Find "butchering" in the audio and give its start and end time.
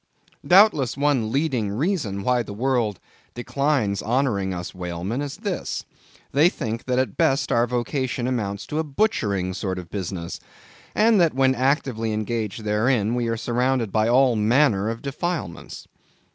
8.83-9.53